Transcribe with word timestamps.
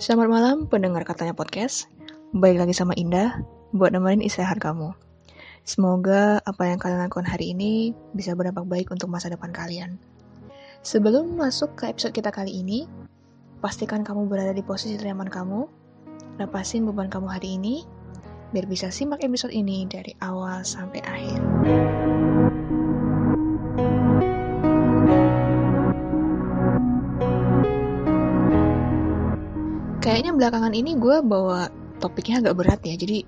Selamat 0.00 0.32
malam 0.32 0.56
pendengar 0.64 1.04
katanya 1.04 1.36
podcast. 1.36 1.84
Baik 2.32 2.56
lagi 2.56 2.72
sama 2.72 2.96
Indah 2.96 3.44
buat 3.76 3.92
nemenin 3.92 4.24
istirahat 4.24 4.56
kamu. 4.56 4.96
Semoga 5.68 6.40
apa 6.40 6.72
yang 6.72 6.80
kalian 6.80 7.04
lakukan 7.04 7.28
hari 7.28 7.52
ini 7.52 7.92
bisa 8.16 8.32
berdampak 8.32 8.64
baik 8.64 8.88
untuk 8.88 9.12
masa 9.12 9.28
depan 9.28 9.52
kalian. 9.52 10.00
Sebelum 10.80 11.36
masuk 11.36 11.76
ke 11.76 11.92
episode 11.92 12.16
kita 12.16 12.32
kali 12.32 12.64
ini, 12.64 12.88
pastikan 13.60 14.00
kamu 14.00 14.24
berada 14.24 14.56
di 14.56 14.64
posisi 14.64 14.96
ternyaman 14.96 15.28
kamu, 15.28 15.68
lepasin 16.40 16.88
beban 16.88 17.12
kamu 17.12 17.28
hari 17.28 17.60
ini, 17.60 17.84
biar 18.56 18.64
bisa 18.64 18.88
simak 18.88 19.20
episode 19.20 19.52
ini 19.52 19.84
dari 19.84 20.16
awal 20.24 20.64
sampai 20.64 21.04
akhir. 21.04 21.40
Kayaknya 30.10 30.34
belakangan 30.34 30.74
ini 30.74 30.98
gue 30.98 31.22
bawa 31.22 31.70
topiknya 32.02 32.42
agak 32.42 32.58
berat 32.58 32.82
ya, 32.82 32.98
jadi 32.98 33.22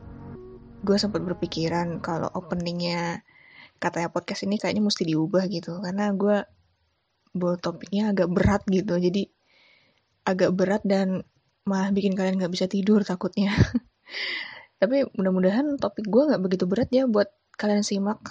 gue 0.82 0.96
sempat 0.98 1.22
berpikiran 1.22 2.02
kalau 2.02 2.26
openingnya 2.34 3.22
katanya 3.78 4.10
podcast 4.10 4.42
ini 4.50 4.58
kayaknya 4.58 4.82
mesti 4.82 5.06
diubah 5.06 5.46
gitu, 5.46 5.78
karena 5.78 6.10
gue 6.10 6.42
bawa 7.38 7.54
topiknya 7.62 8.10
agak 8.10 8.26
berat 8.34 8.66
gitu, 8.66 8.98
jadi 8.98 9.30
agak 10.26 10.58
berat 10.58 10.82
dan 10.82 11.22
malah 11.70 11.94
bikin 11.94 12.18
kalian 12.18 12.42
gak 12.42 12.50
bisa 12.50 12.66
tidur 12.66 13.06
takutnya. 13.06 13.54
Tapi 14.82 15.06
mudah-mudahan 15.14 15.78
topik 15.78 16.10
gue 16.10 16.34
gak 16.34 16.42
begitu 16.42 16.66
berat 16.66 16.90
ya 16.90 17.06
buat 17.06 17.30
kalian 17.62 17.86
simak. 17.86 18.26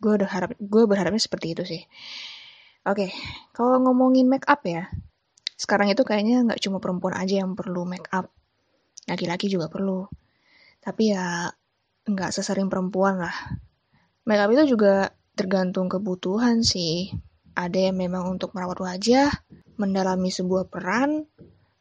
Gue 0.00 0.16
udah 0.16 0.24
harap, 0.24 0.56
gue 0.56 0.82
berharapnya 0.88 1.20
seperti 1.20 1.52
itu 1.52 1.68
sih. 1.68 1.84
Oke, 2.88 3.12
kalau 3.52 3.76
ngomongin 3.84 4.24
make 4.24 4.48
up 4.48 4.64
ya, 4.64 4.88
sekarang 5.58 5.90
itu 5.90 6.06
kayaknya 6.06 6.46
nggak 6.46 6.62
cuma 6.62 6.78
perempuan 6.78 7.18
aja 7.18 7.42
yang 7.42 7.58
perlu 7.58 7.82
make 7.82 8.06
up, 8.14 8.30
laki-laki 9.10 9.50
juga 9.50 9.66
perlu. 9.66 10.06
Tapi 10.78 11.10
ya 11.10 11.50
nggak 12.06 12.30
sesering 12.30 12.70
perempuan 12.70 13.18
lah. 13.18 13.34
Make 14.22 14.38
up 14.38 14.50
itu 14.54 14.78
juga 14.78 15.10
tergantung 15.34 15.90
kebutuhan 15.90 16.62
sih. 16.62 17.10
Ada 17.58 17.90
yang 17.90 17.98
memang 17.98 18.38
untuk 18.38 18.54
merawat 18.54 18.78
wajah, 18.78 19.34
mendalami 19.82 20.30
sebuah 20.30 20.70
peran, 20.70 21.26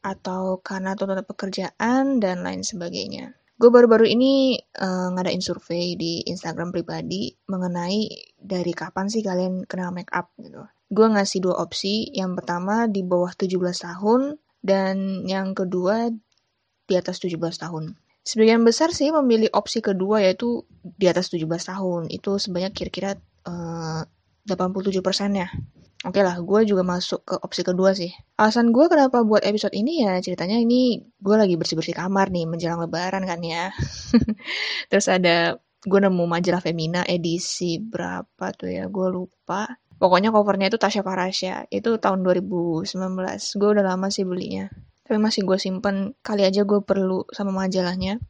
atau 0.02 0.58
karena 0.58 0.98
tuntutan 0.98 1.22
pekerjaan, 1.22 2.18
dan 2.18 2.42
lain 2.42 2.66
sebagainya. 2.66 3.38
Gue 3.58 3.74
baru-baru 3.74 4.06
ini 4.06 4.62
uh, 4.78 5.10
ngadain 5.18 5.42
survei 5.42 5.98
di 5.98 6.22
Instagram 6.30 6.70
pribadi 6.70 7.34
mengenai 7.50 8.06
dari 8.38 8.70
kapan 8.72 9.10
sih 9.10 9.26
kalian 9.26 9.66
kenal 9.66 9.90
make 9.90 10.14
up 10.14 10.30
gitu 10.38 10.62
gue 10.88 11.08
ngasih 11.08 11.44
dua 11.44 11.56
opsi. 11.60 12.10
Yang 12.16 12.44
pertama 12.44 12.88
di 12.88 13.04
bawah 13.04 13.32
17 13.36 13.60
tahun 13.60 14.40
dan 14.64 15.28
yang 15.28 15.52
kedua 15.56 16.12
di 16.88 16.94
atas 16.96 17.20
17 17.20 17.40
tahun. 17.60 17.96
Sebagian 18.28 18.64
besar 18.68 18.92
sih 18.92 19.12
memilih 19.12 19.48
opsi 19.56 19.80
kedua 19.80 20.20
yaitu 20.24 20.68
di 20.84 21.08
atas 21.08 21.32
17 21.32 21.48
tahun. 21.48 22.02
Itu 22.12 22.40
sebanyak 22.40 22.76
kira-kira 22.76 23.16
eh, 23.48 24.04
uh, 24.04 24.04
87 24.48 25.04
persennya. 25.04 25.52
Oke 26.06 26.22
lah, 26.22 26.38
gue 26.38 26.62
juga 26.70 26.86
masuk 26.86 27.26
ke 27.26 27.36
opsi 27.42 27.66
kedua 27.66 27.98
sih. 27.98 28.14
Alasan 28.38 28.70
gue 28.70 28.86
kenapa 28.86 29.26
buat 29.26 29.42
episode 29.42 29.74
ini 29.74 30.06
ya 30.06 30.22
ceritanya 30.22 30.62
ini 30.62 31.02
gue 31.02 31.36
lagi 31.36 31.58
bersih-bersih 31.58 31.98
kamar 31.98 32.30
nih 32.30 32.46
menjelang 32.46 32.86
lebaran 32.86 33.26
kan 33.26 33.42
ya. 33.42 33.74
Terus 34.94 35.10
ada 35.10 35.58
gue 35.82 36.00
nemu 36.00 36.24
majalah 36.30 36.62
Femina 36.62 37.02
edisi 37.02 37.82
berapa 37.82 38.46
tuh 38.54 38.70
ya, 38.70 38.86
gue 38.86 39.08
lupa 39.10 39.66
Pokoknya 39.98 40.30
covernya 40.30 40.70
itu 40.70 40.78
Tasya 40.78 41.02
Farasya. 41.02 41.56
Itu 41.74 41.98
tahun 41.98 42.22
2019. 42.22 42.86
Gue 43.58 43.70
udah 43.74 43.86
lama 43.86 44.08
sih 44.14 44.24
belinya. 44.30 44.70
Tapi 45.02 45.18
masih 45.18 45.42
gue 45.42 45.58
simpen. 45.58 46.14
Kali 46.22 46.46
aja 46.46 46.62
gue 46.62 46.80
perlu 46.86 47.26
sama 47.34 47.66
majalahnya. 47.66 48.22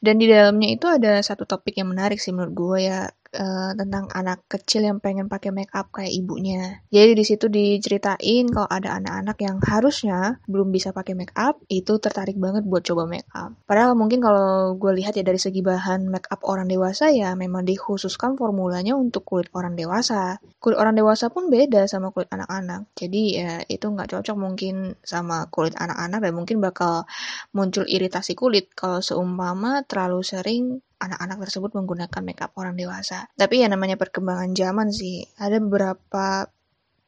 Dan 0.00 0.16
di 0.16 0.26
dalamnya 0.26 0.68
itu 0.72 0.88
ada 0.88 1.20
satu 1.20 1.44
topik 1.44 1.76
yang 1.76 1.92
menarik 1.92 2.18
sih 2.18 2.32
menurut 2.32 2.54
gue 2.56 2.78
ya 2.88 3.12
uh, 3.36 3.72
tentang 3.76 4.08
anak 4.12 4.44
kecil 4.48 4.84
yang 4.84 4.98
pengen 5.00 5.26
pakai 5.28 5.50
make 5.52 5.72
up 5.72 5.88
kayak 5.92 6.12
ibunya. 6.12 6.84
Jadi 6.92 7.12
di 7.16 7.24
situ 7.24 7.48
diceritain 7.48 8.48
kalau 8.48 8.68
ada 8.68 9.00
anak-anak 9.00 9.36
yang 9.40 9.56
harusnya 9.60 10.40
belum 10.48 10.72
bisa 10.72 10.92
pakai 10.92 11.16
make 11.16 11.34
up 11.36 11.60
itu 11.72 11.96
tertarik 11.98 12.36
banget 12.36 12.64
buat 12.68 12.84
coba 12.84 13.08
make 13.08 13.28
up. 13.32 13.56
Padahal 13.64 13.96
mungkin 13.96 14.20
kalau 14.20 14.76
gue 14.76 14.92
lihat 15.02 15.16
ya 15.16 15.24
dari 15.24 15.40
segi 15.40 15.64
bahan 15.64 16.08
make 16.08 16.28
up 16.28 16.44
orang 16.44 16.68
dewasa 16.68 17.08
ya 17.12 17.32
memang 17.32 17.64
dikhususkan 17.64 18.36
formulanya 18.36 18.96
untuk 18.96 19.24
kulit 19.24 19.48
orang 19.56 19.74
dewasa. 19.76 20.36
Kulit 20.62 20.78
orang 20.78 20.94
dewasa 20.94 21.32
pun 21.32 21.48
beda 21.48 21.88
sama 21.88 22.12
kulit 22.12 22.28
anak-anak. 22.30 22.88
Jadi 22.94 23.22
ya 23.40 23.52
itu 23.66 23.88
nggak 23.88 24.12
cocok 24.12 24.36
mungkin 24.36 24.94
sama 25.02 25.48
kulit 25.48 25.74
anak-anak 25.74 26.20
dan 26.22 26.32
mungkin 26.36 26.56
bakal 26.62 27.08
muncul 27.56 27.84
iritasi 27.88 28.36
kulit 28.36 28.70
kalau 28.76 29.00
seumpama 29.00 29.82
terlalu 29.88 30.20
sering 30.22 30.64
anak-anak 31.02 31.48
tersebut 31.48 31.74
menggunakan 31.74 32.22
makeup 32.22 32.54
orang 32.54 32.78
dewasa. 32.78 33.26
Tapi 33.34 33.66
ya 33.66 33.68
namanya 33.68 33.98
perkembangan 33.98 34.54
zaman 34.54 34.94
sih. 34.94 35.26
Ada 35.38 35.58
beberapa 35.58 36.46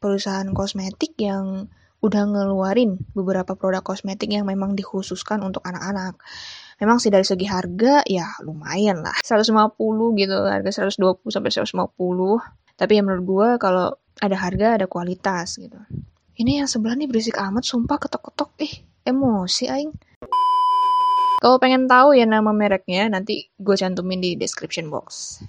perusahaan 0.03 0.51
kosmetik 0.53 1.17
yang 1.23 1.71
udah 2.05 2.23
ngeluarin 2.29 3.01
beberapa 3.17 3.57
produk 3.57 3.81
kosmetik 3.81 4.29
yang 4.29 4.45
memang 4.45 4.77
dikhususkan 4.77 5.41
untuk 5.41 5.65
anak-anak. 5.65 6.21
Memang 6.83 7.01
sih 7.01 7.09
dari 7.09 7.25
segi 7.25 7.49
harga 7.49 8.05
ya 8.05 8.29
lumayan 8.45 9.01
lah. 9.01 9.17
150 9.25 9.79
gitu, 10.21 10.37
harga 10.45 10.85
120 10.85 11.33
sampai 11.33 11.51
150. 11.55 12.77
Tapi 12.77 12.93
ya 12.93 13.03
menurut 13.07 13.25
gue 13.25 13.49
kalau 13.63 13.95
ada 14.21 14.37
harga 14.37 14.77
ada 14.77 14.87
kualitas 14.91 15.57
gitu. 15.57 15.79
Ini 16.35 16.67
yang 16.67 16.69
sebelah 16.69 16.99
nih 16.99 17.07
berisik 17.07 17.39
amat, 17.39 17.63
sumpah 17.63 17.97
ketok-ketok. 17.97 18.51
Ih, 18.61 18.75
emosi 19.07 19.71
aing. 19.71 19.95
Kalau 21.45 21.61
pengen 21.61 21.85
tahu 21.85 22.17
ya 22.17 22.25
nama 22.25 22.57
mereknya, 22.57 23.05
nanti 23.13 23.53
gue 23.61 23.77
cantumin 23.77 24.17
di 24.17 24.33
description 24.33 24.89
box. 24.89 25.45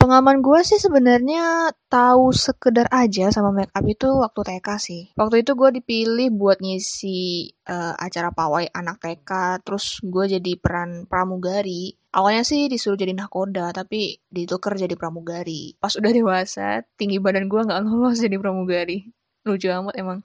Pengalaman 0.00 0.40
gue 0.40 0.60
sih 0.64 0.80
sebenarnya 0.80 1.76
tahu 1.92 2.32
sekedar 2.32 2.88
aja 2.88 3.28
sama 3.28 3.52
make 3.52 3.68
up 3.76 3.84
itu 3.84 4.08
waktu 4.08 4.40
TK 4.40 4.68
sih. 4.80 5.02
Waktu 5.12 5.44
itu 5.44 5.52
gue 5.52 5.76
dipilih 5.76 6.32
buat 6.32 6.56
ngisi 6.56 7.52
uh, 7.68 7.92
acara 8.00 8.32
pawai 8.32 8.64
anak 8.72 9.04
TK, 9.04 9.60
terus 9.60 10.00
gue 10.00 10.40
jadi 10.40 10.56
peran 10.56 11.04
pramugari. 11.04 12.00
Awalnya 12.08 12.40
sih 12.48 12.72
disuruh 12.72 12.96
jadi 12.96 13.12
nahkoda, 13.12 13.76
tapi 13.76 14.24
ditukar 14.32 14.72
jadi 14.72 14.96
pramugari. 14.96 15.76
Pas 15.84 15.92
udah 16.00 16.12
dewasa, 16.16 16.80
tinggi 16.96 17.20
badan 17.20 17.52
gue 17.52 17.60
nggak 17.60 17.80
lolos 17.84 18.24
jadi 18.24 18.40
pramugari. 18.40 19.04
Lucu 19.44 19.68
amat 19.68 20.00
emang 20.00 20.24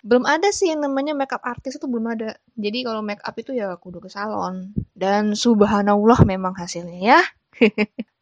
belum 0.00 0.24
ada 0.24 0.48
sih 0.50 0.72
yang 0.72 0.80
namanya 0.84 1.12
makeup 1.12 1.44
artis 1.44 1.76
itu 1.76 1.84
belum 1.84 2.16
ada. 2.16 2.36
Jadi 2.56 2.84
kalau 2.86 3.04
makeup 3.04 3.34
itu 3.36 3.52
ya 3.56 3.76
kudu 3.76 4.00
ke 4.00 4.08
salon. 4.08 4.72
Dan 4.96 5.36
subhanallah 5.36 6.24
memang 6.24 6.56
hasilnya 6.56 7.00
ya. 7.00 7.20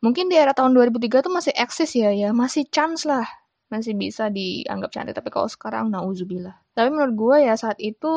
Mungkin 0.05 0.31
di 0.31 0.39
era 0.39 0.55
tahun 0.55 0.75
2003 0.75 1.27
tuh 1.27 1.33
masih 1.35 1.55
eksis 1.55 1.91
ya, 1.99 2.11
ya 2.15 2.31
masih 2.35 2.67
chance 2.71 3.07
lah. 3.07 3.27
Masih 3.69 3.93
bisa 3.93 4.33
dianggap 4.33 4.91
cantik. 4.95 5.13
Tapi 5.13 5.29
kalau 5.29 5.45
sekarang, 5.51 5.93
nauzubillah. 5.93 6.57
Tapi 6.73 6.89
menurut 6.89 7.15
gue 7.19 7.37
ya 7.51 7.55
saat 7.59 7.77
itu, 7.83 8.09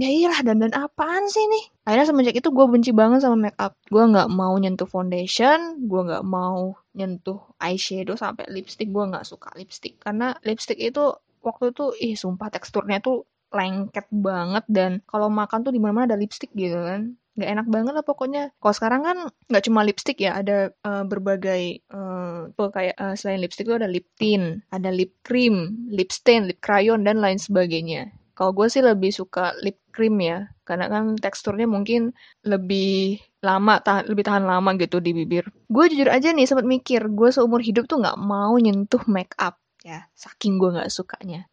ya 0.00 0.08
iyalah 0.08 0.40
dan 0.46 0.72
apaan 0.72 1.28
sih 1.28 1.44
nih? 1.44 1.64
Akhirnya 1.84 2.06
semenjak 2.08 2.36
itu 2.40 2.48
gue 2.48 2.66
benci 2.70 2.94
banget 2.96 3.20
sama 3.20 3.50
makeup. 3.50 3.76
Gue 3.92 4.00
nggak 4.00 4.32
mau 4.32 4.56
nyentuh 4.56 4.88
foundation, 4.88 5.84
gue 5.84 6.00
nggak 6.08 6.24
mau 6.24 6.72
nyentuh 6.96 7.36
eyeshadow 7.60 8.16
sampai 8.16 8.48
lipstick. 8.48 8.88
Gue 8.88 9.04
nggak 9.04 9.28
suka 9.28 9.52
lipstick. 9.58 10.00
Karena 10.00 10.32
lipstick 10.40 10.80
itu 10.80 11.12
waktu 11.44 11.70
itu 11.76 11.84
ih 12.00 12.14
sumpah 12.16 12.48
teksturnya 12.50 12.98
tuh 13.04 13.28
lengket 13.54 14.10
banget 14.10 14.64
dan 14.66 14.90
kalau 15.06 15.30
makan 15.30 15.62
tuh 15.62 15.70
di 15.70 15.78
mana-mana 15.78 16.10
ada 16.10 16.18
lipstick 16.18 16.50
gitu 16.58 16.74
kan. 16.74 17.14
Nggak 17.34 17.50
enak 17.50 17.66
banget 17.70 17.92
lah 17.98 18.04
pokoknya. 18.06 18.42
Kalau 18.58 18.74
sekarang 18.74 19.02
kan 19.06 19.16
nggak 19.50 19.64
cuma 19.66 19.80
lipstick 19.86 20.18
ya 20.22 20.38
ada 20.42 20.74
uh, 20.86 21.04
berbagai 21.06 21.86
uh, 21.90 22.50
tuh 22.54 22.70
kayak 22.74 22.94
uh, 22.98 23.14
selain 23.14 23.42
lipstick 23.42 23.66
tuh 23.70 23.78
ada 23.78 23.90
lip 23.90 24.06
tint 24.18 24.62
ada 24.70 24.90
lip 24.90 25.14
cream 25.26 25.86
lip 25.90 26.10
stain 26.10 26.50
lip 26.50 26.58
crayon 26.62 27.06
dan 27.06 27.22
lain 27.22 27.38
sebagainya. 27.38 28.10
Kalau 28.34 28.50
gue 28.50 28.66
sih 28.66 28.82
lebih 28.82 29.14
suka 29.14 29.54
lip 29.62 29.78
cream 29.94 30.18
ya 30.18 30.50
karena 30.66 30.90
kan 30.90 31.14
teksturnya 31.14 31.70
mungkin 31.70 32.10
lebih 32.42 33.22
lama 33.46 33.78
tahan 33.78 34.10
lebih 34.10 34.26
tahan 34.26 34.42
lama 34.42 34.74
gitu 34.74 34.98
di 34.98 35.14
bibir. 35.14 35.46
Gue 35.70 35.86
jujur 35.86 36.10
aja 36.10 36.34
nih 36.34 36.46
sempat 36.46 36.66
mikir 36.66 37.06
gue 37.14 37.30
seumur 37.30 37.62
hidup 37.62 37.86
tuh 37.86 38.02
nggak 38.02 38.18
mau 38.18 38.58
nyentuh 38.58 39.02
make 39.06 39.38
up 39.38 39.62
ya 39.84 40.08
saking 40.16 40.56
gue 40.56 40.72
nggak 40.74 40.88
sukanya. 40.88 41.44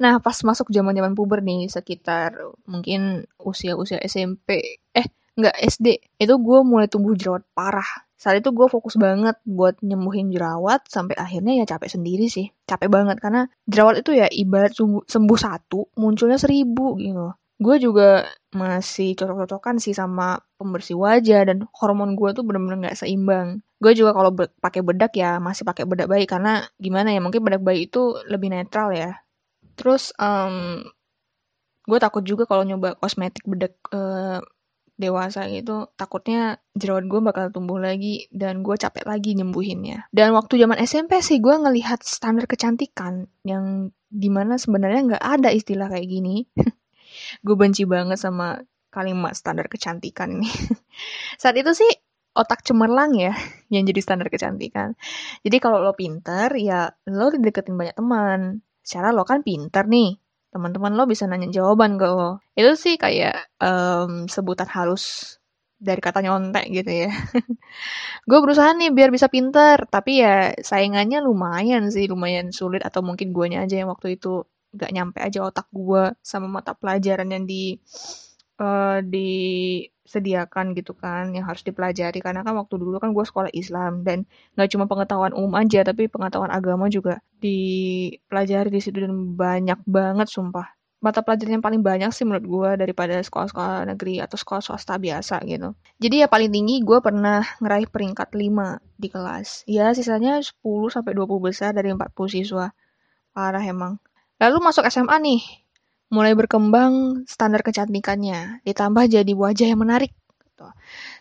Nah 0.00 0.16
pas 0.24 0.36
masuk 0.40 0.72
zaman 0.72 0.96
zaman 0.96 1.12
puber 1.12 1.44
nih 1.44 1.68
sekitar 1.68 2.32
mungkin 2.64 3.28
usia 3.36 3.76
usia 3.76 4.00
SMP 4.00 4.80
eh 4.96 5.06
nggak 5.36 5.56
SD 5.76 5.86
itu 6.16 6.34
gue 6.40 6.58
mulai 6.64 6.88
tumbuh 6.88 7.12
jerawat 7.12 7.44
parah. 7.52 8.08
Saat 8.16 8.40
itu 8.40 8.48
gue 8.56 8.64
fokus 8.72 8.96
banget 8.96 9.36
buat 9.44 9.76
nyembuhin 9.84 10.32
jerawat 10.32 10.88
sampai 10.88 11.20
akhirnya 11.20 11.52
ya 11.60 11.64
capek 11.68 12.00
sendiri 12.00 12.32
sih. 12.32 12.48
Capek 12.64 12.88
banget 12.88 13.20
karena 13.20 13.44
jerawat 13.68 14.00
itu 14.00 14.16
ya 14.16 14.26
ibarat 14.32 14.72
sembuh 15.04 15.38
satu 15.38 15.92
munculnya 16.00 16.40
seribu 16.40 16.96
gitu 16.96 17.36
gue 17.56 17.76
juga 17.80 18.28
masih 18.52 19.16
cocok-cocokan 19.16 19.80
sih 19.80 19.96
sama 19.96 20.40
pembersih 20.60 20.96
wajah 20.96 21.48
dan 21.48 21.64
hormon 21.72 22.12
gue 22.16 22.32
tuh 22.36 22.44
bener-bener 22.44 22.88
nggak 22.88 22.98
seimbang. 23.00 23.64
Gue 23.80 23.92
juga 23.96 24.12
kalau 24.16 24.32
be 24.32 24.48
pakai 24.60 24.80
bedak 24.84 25.12
ya 25.16 25.40
masih 25.40 25.64
pakai 25.64 25.84
bedak 25.88 26.08
bayi 26.08 26.24
karena 26.28 26.64
gimana 26.76 27.12
ya 27.12 27.20
mungkin 27.24 27.44
bedak 27.44 27.64
bayi 27.64 27.88
itu 27.88 28.16
lebih 28.28 28.52
netral 28.52 28.92
ya. 28.92 29.20
Terus 29.76 30.12
um, 30.20 30.84
gue 31.86 31.98
takut 32.02 32.24
juga 32.26 32.44
kalau 32.44 32.66
nyoba 32.66 32.98
kosmetik 32.98 33.46
bedek 33.46 33.78
uh, 33.94 34.42
dewasa 34.96 35.44
gitu 35.52 35.92
takutnya 35.94 36.56
jerawat 36.72 37.04
gue 37.04 37.20
bakal 37.20 37.52
tumbuh 37.52 37.76
lagi 37.76 38.32
dan 38.32 38.64
gue 38.64 38.74
capek 38.80 39.04
lagi 39.04 39.36
nyembuhinnya 39.36 40.08
dan 40.08 40.32
waktu 40.32 40.56
zaman 40.56 40.80
SMP 40.80 41.20
sih 41.20 41.36
gue 41.36 41.52
ngelihat 41.52 42.00
standar 42.00 42.48
kecantikan 42.48 43.28
yang 43.44 43.92
di 44.08 44.32
mana 44.32 44.56
sebenarnya 44.56 45.00
nggak 45.04 45.24
ada 45.24 45.52
istilah 45.52 45.92
kayak 45.92 46.08
gini 46.08 46.48
gue 47.44 47.56
benci 47.58 47.84
banget 47.88 48.20
sama 48.20 48.60
kalimat 48.92 49.36
standar 49.36 49.68
kecantikan 49.68 50.40
ini. 50.40 50.48
Saat 51.42 51.60
itu 51.60 51.72
sih 51.76 51.90
otak 52.36 52.64
cemerlang 52.64 53.16
ya 53.16 53.32
yang 53.74 53.84
jadi 53.84 54.00
standar 54.00 54.28
kecantikan. 54.28 54.96
Jadi 55.44 55.56
kalau 55.60 55.80
lo 55.84 55.92
pinter 55.96 56.52
ya 56.56 56.88
lo 57.12 57.32
dideketin 57.32 57.76
banyak 57.76 57.96
teman. 57.96 58.64
Secara 58.80 59.10
lo 59.12 59.28
kan 59.28 59.44
pinter 59.44 59.84
nih 59.84 60.16
teman-teman 60.52 60.96
lo 60.96 61.04
bisa 61.04 61.28
nanya 61.28 61.52
jawaban 61.52 62.00
ke 62.00 62.06
lo. 62.08 62.40
Itu 62.56 62.72
sih 62.80 62.96
kayak 62.96 63.60
um, 63.60 64.24
sebutan 64.30 64.68
halus 64.72 65.36
dari 65.76 66.00
kata 66.00 66.24
nyontek 66.24 66.72
gitu 66.72 67.08
ya. 67.08 67.12
Gue 68.28 68.38
berusaha 68.40 68.72
nih 68.72 68.92
biar 68.96 69.12
bisa 69.12 69.28
pinter 69.28 69.84
tapi 69.92 70.24
ya 70.24 70.56
saingannya 70.56 71.20
lumayan 71.20 71.92
sih 71.92 72.08
lumayan 72.08 72.48
sulit 72.54 72.80
atau 72.80 73.04
mungkin 73.04 73.36
guanya 73.36 73.68
aja 73.68 73.84
yang 73.84 73.92
waktu 73.92 74.16
itu 74.16 74.48
gak 74.76 74.92
nyampe 74.94 75.18
aja 75.20 75.42
otak 75.42 75.66
gue 75.72 76.12
sama 76.20 76.46
mata 76.46 76.72
pelajaran 76.76 77.28
yang 77.32 77.44
di 77.48 77.80
uh, 78.60 78.98
disediakan 79.04 80.72
gitu 80.76 80.92
kan 80.96 81.32
yang 81.36 81.44
harus 81.48 81.62
dipelajari 81.64 82.18
karena 82.20 82.40
kan 82.46 82.54
waktu 82.56 82.74
dulu 82.80 82.96
kan 83.02 83.12
gue 83.16 83.24
sekolah 83.24 83.52
Islam 83.52 84.04
dan 84.06 84.24
nggak 84.56 84.68
cuma 84.72 84.84
pengetahuan 84.88 85.32
umum 85.36 85.54
aja 85.60 85.84
tapi 85.84 86.08
pengetahuan 86.08 86.52
agama 86.52 86.88
juga 86.92 87.20
dipelajari 87.40 88.68
di 88.72 88.80
situ 88.80 89.02
dan 89.04 89.36
banyak 89.36 89.80
banget 89.88 90.28
sumpah 90.30 90.76
mata 90.96 91.20
pelajaran 91.20 91.60
yang 91.60 91.64
paling 91.64 91.82
banyak 91.84 92.10
sih 92.10 92.24
menurut 92.24 92.46
gue 92.48 92.70
daripada 92.82 93.20
sekolah-sekolah 93.20 93.86
negeri 93.94 94.18
atau 94.24 94.34
sekolah 94.40 94.62
swasta 94.64 94.96
biasa 94.96 95.44
gitu. 95.44 95.76
Jadi 96.00 96.24
ya 96.24 96.26
paling 96.26 96.50
tinggi 96.50 96.80
gue 96.82 96.98
pernah 97.04 97.44
ngeraih 97.62 97.86
peringkat 97.86 98.32
5 98.32 98.80
di 98.96 99.08
kelas. 99.12 99.68
Ya 99.68 99.92
sisanya 99.92 100.40
10 100.42 100.90
sampai 100.90 101.12
20 101.12 101.46
besar 101.46 101.70
dari 101.76 101.92
40 101.92 102.10
siswa. 102.32 102.72
Parah 103.36 103.62
emang. 103.62 104.00
Lalu 104.36 104.56
masuk 104.60 104.84
SMA 104.88 105.16
nih 105.22 105.42
mulai 106.06 106.38
berkembang 106.38 107.26
standar 107.26 107.66
kecantikannya, 107.66 108.62
ditambah 108.62 109.10
jadi 109.10 109.32
wajah 109.32 109.66
yang 109.66 109.82
menarik. 109.82 110.14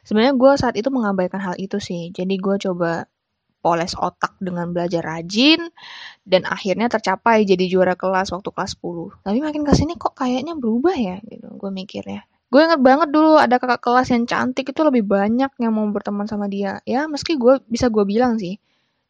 Sebenarnya 0.06 0.38
gue 0.38 0.52
saat 0.56 0.76
itu 0.78 0.88
mengabaikan 0.94 1.42
hal 1.42 1.56
itu 1.58 1.82
sih, 1.82 2.14
jadi 2.14 2.36
gue 2.38 2.56
coba 2.62 3.10
poles 3.66 3.98
otak 3.98 4.38
dengan 4.38 4.70
belajar 4.70 5.02
rajin, 5.02 5.58
dan 6.22 6.46
akhirnya 6.46 6.86
tercapai 6.86 7.50
jadi 7.50 7.66
juara 7.66 7.98
kelas 7.98 8.30
waktu 8.30 8.54
kelas 8.54 8.78
10. 8.78 9.26
Tapi 9.26 9.42
makin 9.42 9.66
ke 9.66 9.74
sini 9.74 9.98
kok 9.98 10.14
kayaknya 10.14 10.54
berubah 10.54 10.94
ya, 10.94 11.18
gitu. 11.26 11.50
Gue 11.58 11.74
mikirnya. 11.74 12.30
Gue 12.54 12.62
inget 12.62 12.78
banget 12.78 13.10
dulu 13.10 13.42
ada 13.42 13.58
kakak 13.58 13.82
kelas 13.82 14.14
yang 14.14 14.30
cantik 14.30 14.70
itu 14.70 14.82
lebih 14.86 15.02
banyak 15.02 15.50
yang 15.58 15.74
mau 15.74 15.90
berteman 15.90 16.30
sama 16.30 16.46
dia. 16.46 16.78
Ya 16.86 17.10
meski 17.10 17.42
gue 17.42 17.58
bisa 17.66 17.90
gue 17.90 18.06
bilang 18.06 18.38
sih, 18.38 18.62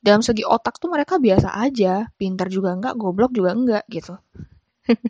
dalam 0.05 0.21
segi 0.21 0.45
otak 0.45 0.77
tuh 0.77 0.93
mereka 0.93 1.17
biasa 1.17 1.57
aja, 1.57 2.05
pintar 2.13 2.45
juga 2.53 2.77
enggak, 2.77 2.93
goblok 2.93 3.33
juga 3.33 3.57
enggak 3.57 3.83
gitu. 3.89 4.13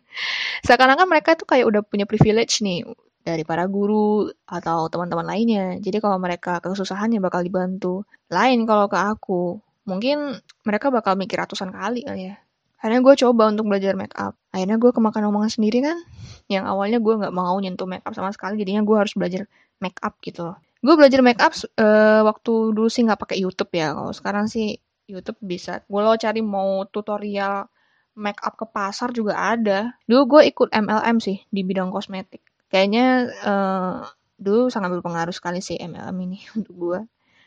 Seakan-akan 0.67 1.07
mereka 1.11 1.35
tuh 1.35 1.43
kayak 1.43 1.67
udah 1.67 1.81
punya 1.83 2.07
privilege 2.07 2.63
nih 2.63 2.87
dari 3.25 3.43
para 3.43 3.67
guru 3.67 4.31
atau 4.47 4.87
teman-teman 4.87 5.27
lainnya. 5.27 5.75
Jadi 5.83 5.99
kalau 5.99 6.15
mereka 6.15 6.63
kesusahan 6.63 7.11
ya 7.11 7.19
bakal 7.19 7.43
dibantu. 7.43 8.07
Lain 8.31 8.63
kalau 8.63 8.87
ke 8.87 8.95
aku, 8.95 9.59
mungkin 9.83 10.39
mereka 10.63 10.87
bakal 10.93 11.19
mikir 11.19 11.43
ratusan 11.43 11.75
kali 11.75 12.07
kali 12.07 12.31
ya. 12.31 12.35
Akhirnya 12.79 13.01
gue 13.01 13.15
coba 13.25 13.49
untuk 13.49 13.65
belajar 13.65 13.97
make 13.97 14.13
up. 14.13 14.37
Akhirnya 14.53 14.77
gue 14.77 14.93
kemakan 14.93 15.33
omongan 15.33 15.51
sendiri 15.51 15.81
kan. 15.81 15.97
Yang 16.45 16.63
awalnya 16.69 16.99
gue 17.01 17.13
nggak 17.17 17.33
mau 17.33 17.57
nyentuh 17.57 17.89
make 17.89 18.05
up 18.05 18.13
sama 18.13 18.29
sekali, 18.29 18.61
jadinya 18.61 18.85
gue 18.85 18.95
harus 18.95 19.17
belajar 19.17 19.49
make 19.81 19.97
up 20.05 20.21
gitu. 20.21 20.53
Gue 20.85 20.93
belajar 20.93 21.25
make 21.25 21.41
up 21.41 21.57
uh, 21.81 22.21
waktu 22.29 22.77
dulu 22.77 22.85
sih 22.85 23.01
nggak 23.01 23.17
pakai 23.17 23.41
YouTube 23.41 23.73
ya. 23.73 23.97
Kalau 23.97 24.13
sekarang 24.13 24.45
sih 24.45 24.77
YouTube 25.05 25.39
bisa. 25.41 25.81
Gue 25.85 26.01
lo 26.01 26.17
cari 26.17 26.41
mau 26.41 26.85
tutorial 26.89 27.69
make 28.15 28.41
up 28.41 28.55
ke 28.55 28.65
pasar 28.65 29.11
juga 29.11 29.35
ada. 29.35 29.93
Dulu 30.07 30.39
gue 30.39 30.41
ikut 30.49 30.69
MLM 30.71 31.17
sih 31.19 31.43
di 31.51 31.61
bidang 31.61 31.91
kosmetik. 31.91 32.41
Kayaknya 32.71 33.29
uh, 33.45 33.95
dulu 34.35 34.67
sangat 34.71 34.91
berpengaruh 34.95 35.35
sekali 35.35 35.59
sih 35.59 35.77
MLM 35.79 36.17
ini 36.25 36.39
untuk 36.57 36.73
gue. 36.75 36.99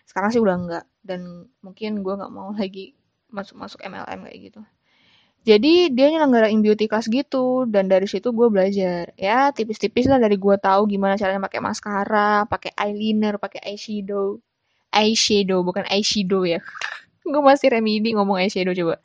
Sekarang 0.08 0.32
sih 0.32 0.40
udah 0.40 0.56
enggak 0.56 0.84
dan 1.04 1.48
mungkin 1.60 2.00
gue 2.00 2.14
nggak 2.16 2.32
mau 2.32 2.52
lagi 2.56 2.96
masuk-masuk 3.28 3.84
MLM 3.84 4.24
kayak 4.24 4.40
gitu. 4.52 4.60
Jadi 5.46 5.94
dia 5.94 6.12
nyelenggarain 6.12 6.60
beauty 6.60 6.90
class 6.90 7.08
gitu 7.08 7.64
dan 7.64 7.88
dari 7.88 8.04
situ 8.04 8.34
gue 8.34 8.48
belajar 8.52 9.14
ya 9.14 9.48
tipis-tipis 9.54 10.04
lah 10.10 10.20
dari 10.20 10.36
gue 10.36 10.56
tahu 10.60 10.84
gimana 10.90 11.16
caranya 11.16 11.40
pakai 11.46 11.60
maskara, 11.62 12.44
pakai 12.44 12.74
eyeliner, 12.76 13.40
pakai 13.40 13.62
eyeshadow, 13.64 14.36
eyeshadow 14.92 15.64
bukan 15.64 15.88
eyeshadow 15.88 16.44
ya. 16.44 16.60
Gue 17.30 17.42
masih 17.44 17.68
remedi 17.72 18.16
ngomong 18.16 18.40
eyeshadow 18.40 18.74
coba 18.74 18.96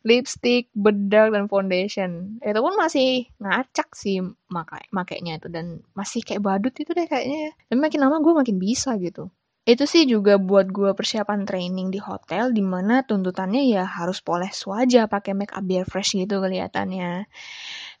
lipstick, 0.00 0.72
bedak 0.72 1.32
dan 1.32 1.44
foundation. 1.44 2.40
Itu 2.40 2.60
pun 2.64 2.74
masih 2.76 3.28
ngacak 3.36 3.92
sih 3.92 4.24
makai 4.48 4.88
makainya 4.96 5.36
itu 5.36 5.52
dan 5.52 5.84
masih 5.92 6.24
kayak 6.24 6.40
badut 6.40 6.72
itu 6.72 6.90
deh 6.96 7.04
kayaknya. 7.04 7.52
Dan 7.68 7.84
makin 7.84 8.00
lama 8.00 8.16
gue 8.24 8.32
makin 8.32 8.56
bisa 8.56 8.96
gitu. 8.96 9.28
Itu 9.68 9.84
sih 9.84 10.08
juga 10.08 10.40
buat 10.40 10.72
gue 10.72 10.96
persiapan 10.96 11.44
training 11.44 11.92
di 11.92 12.00
hotel 12.00 12.50
di 12.56 12.64
mana 12.64 13.04
tuntutannya 13.04 13.68
ya 13.68 13.84
harus 13.84 14.24
poles 14.24 14.56
wajah 14.64 15.04
pakai 15.04 15.36
make 15.36 15.52
up 15.52 15.62
biar 15.62 15.84
fresh 15.84 16.16
gitu 16.16 16.40
kelihatannya. 16.40 17.28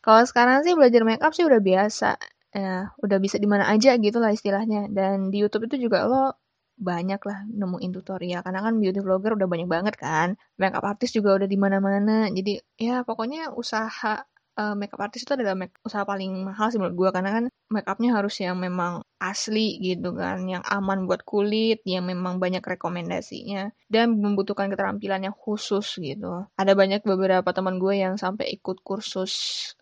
Kalau 0.00 0.22
sekarang 0.24 0.64
sih 0.64 0.72
belajar 0.72 1.04
make 1.04 1.20
up 1.20 1.36
sih 1.36 1.44
udah 1.44 1.60
biasa. 1.60 2.16
Ya, 2.50 2.90
udah 2.98 3.18
bisa 3.22 3.38
di 3.38 3.46
mana 3.46 3.70
aja 3.70 3.94
gitu 4.00 4.18
lah 4.18 4.32
istilahnya. 4.32 4.88
Dan 4.88 5.28
di 5.28 5.44
YouTube 5.44 5.68
itu 5.68 5.86
juga 5.86 6.08
lo 6.08 6.39
banyak 6.80 7.20
lah 7.28 7.38
nemuin 7.46 7.90
tutorial. 7.92 8.40
Karena 8.40 8.60
kan 8.64 8.74
beauty 8.80 9.00
vlogger 9.04 9.36
udah 9.36 9.48
banyak 9.52 9.68
banget 9.68 9.94
kan. 10.00 10.28
Makeup 10.56 10.84
artist 10.88 11.12
juga 11.12 11.36
udah 11.36 11.48
di 11.48 11.58
mana-mana. 11.60 12.26
Jadi 12.32 12.56
ya 12.80 13.04
pokoknya 13.04 13.52
usaha 13.52 14.24
uh, 14.56 14.74
makeup 14.74 15.04
artist 15.04 15.28
itu 15.28 15.32
adalah 15.36 15.54
make, 15.54 15.76
usaha 15.84 16.02
paling 16.08 16.32
mahal 16.48 16.72
sih 16.72 16.80
menurut 16.80 16.96
gue 16.96 17.10
karena 17.14 17.30
kan 17.36 17.44
makeupnya 17.70 18.10
harus 18.16 18.34
yang 18.40 18.56
memang 18.56 19.04
asli 19.20 19.76
gitu 19.84 20.16
kan. 20.16 20.48
Yang 20.48 20.64
aman 20.72 21.04
buat 21.04 21.22
kulit 21.28 21.84
yang 21.84 22.08
memang 22.08 22.40
banyak 22.40 22.64
rekomendasinya. 22.64 23.70
Dan 23.92 24.16
membutuhkan 24.16 24.72
keterampilan 24.72 25.28
yang 25.28 25.36
khusus 25.36 26.00
gitu. 26.00 26.48
Ada 26.56 26.72
banyak 26.72 27.04
beberapa 27.04 27.52
teman 27.52 27.76
gue 27.76 28.00
yang 28.00 28.16
sampai 28.16 28.48
ikut 28.56 28.80
kursus 28.80 29.32